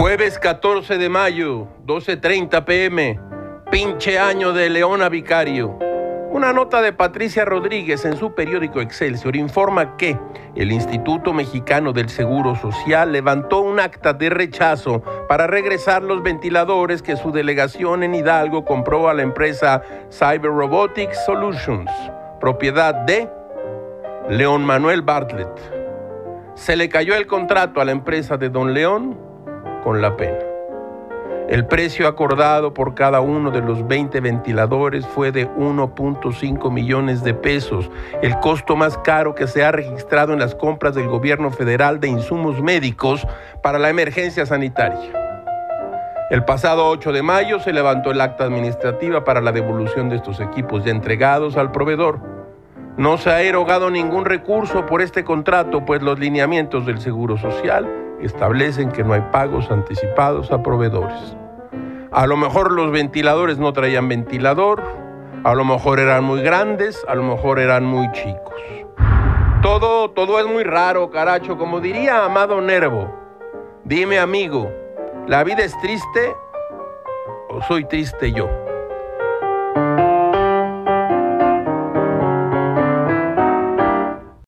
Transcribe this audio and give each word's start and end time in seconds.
Jueves 0.00 0.38
14 0.38 0.96
de 0.96 1.10
mayo, 1.10 1.68
12.30 1.84 2.64
pm, 2.64 3.20
pinche 3.70 4.18
año 4.18 4.54
de 4.54 4.70
Leona 4.70 5.10
Vicario. 5.10 5.78
Una 6.30 6.54
nota 6.54 6.80
de 6.80 6.94
Patricia 6.94 7.44
Rodríguez 7.44 8.06
en 8.06 8.16
su 8.16 8.34
periódico 8.34 8.80
Excelsior 8.80 9.36
informa 9.36 9.98
que 9.98 10.18
el 10.56 10.72
Instituto 10.72 11.34
Mexicano 11.34 11.92
del 11.92 12.08
Seguro 12.08 12.56
Social 12.56 13.12
levantó 13.12 13.60
un 13.60 13.78
acta 13.78 14.14
de 14.14 14.30
rechazo 14.30 15.02
para 15.28 15.46
regresar 15.46 16.02
los 16.02 16.22
ventiladores 16.22 17.02
que 17.02 17.18
su 17.18 17.30
delegación 17.30 18.02
en 18.02 18.14
Hidalgo 18.14 18.64
compró 18.64 19.10
a 19.10 19.12
la 19.12 19.20
empresa 19.20 19.82
Cyber 20.10 20.50
Robotics 20.50 21.26
Solutions, 21.26 21.90
propiedad 22.40 22.94
de 22.94 23.28
León 24.30 24.64
Manuel 24.64 25.02
Bartlett. 25.02 25.60
Se 26.54 26.74
le 26.74 26.88
cayó 26.88 27.14
el 27.16 27.26
contrato 27.26 27.82
a 27.82 27.84
la 27.84 27.92
empresa 27.92 28.38
de 28.38 28.48
Don 28.48 28.72
León 28.72 29.29
con 29.82 30.00
la 30.00 30.16
pena. 30.16 30.38
El 31.50 31.66
precio 31.66 32.06
acordado 32.06 32.72
por 32.72 32.94
cada 32.94 33.20
uno 33.20 33.50
de 33.50 33.60
los 33.60 33.88
20 33.88 34.20
ventiladores 34.20 35.04
fue 35.04 35.32
de 35.32 35.48
1.5 35.48 36.70
millones 36.70 37.24
de 37.24 37.34
pesos, 37.34 37.90
el 38.22 38.38
costo 38.38 38.76
más 38.76 38.96
caro 38.98 39.34
que 39.34 39.48
se 39.48 39.64
ha 39.64 39.72
registrado 39.72 40.32
en 40.32 40.38
las 40.38 40.54
compras 40.54 40.94
del 40.94 41.08
gobierno 41.08 41.50
federal 41.50 41.98
de 41.98 42.06
insumos 42.06 42.62
médicos 42.62 43.26
para 43.64 43.80
la 43.80 43.90
emergencia 43.90 44.46
sanitaria. 44.46 45.10
El 46.30 46.44
pasado 46.44 46.86
8 46.86 47.10
de 47.10 47.22
mayo 47.22 47.58
se 47.58 47.72
levantó 47.72 48.12
el 48.12 48.20
acta 48.20 48.44
administrativa 48.44 49.24
para 49.24 49.40
la 49.40 49.50
devolución 49.50 50.08
de 50.08 50.16
estos 50.16 50.38
equipos 50.38 50.84
ya 50.84 50.92
entregados 50.92 51.56
al 51.56 51.72
proveedor. 51.72 52.20
No 52.96 53.18
se 53.18 53.30
ha 53.30 53.42
erogado 53.42 53.90
ningún 53.90 54.24
recurso 54.24 54.86
por 54.86 55.02
este 55.02 55.24
contrato, 55.24 55.84
pues 55.84 56.00
los 56.00 56.20
lineamientos 56.20 56.86
del 56.86 57.00
Seguro 57.00 57.36
Social 57.36 58.09
establecen 58.22 58.90
que 58.90 59.04
no 59.04 59.12
hay 59.12 59.22
pagos 59.32 59.70
anticipados 59.70 60.50
a 60.52 60.62
proveedores. 60.62 61.36
A 62.12 62.26
lo 62.26 62.36
mejor 62.36 62.72
los 62.72 62.90
ventiladores 62.90 63.58
no 63.58 63.72
traían 63.72 64.08
ventilador, 64.08 64.82
a 65.44 65.54
lo 65.54 65.64
mejor 65.64 66.00
eran 66.00 66.24
muy 66.24 66.42
grandes, 66.42 67.04
a 67.08 67.14
lo 67.14 67.22
mejor 67.22 67.58
eran 67.58 67.84
muy 67.84 68.10
chicos. 68.12 68.54
Todo, 69.62 70.10
todo 70.10 70.40
es 70.40 70.46
muy 70.46 70.64
raro, 70.64 71.10
caracho, 71.10 71.56
como 71.56 71.80
diría 71.80 72.24
Amado 72.24 72.60
Nervo. 72.60 73.14
Dime, 73.84 74.18
amigo, 74.18 74.70
¿la 75.26 75.44
vida 75.44 75.64
es 75.64 75.78
triste 75.80 76.34
o 77.48 77.62
soy 77.62 77.84
triste 77.84 78.32
yo? 78.32 78.48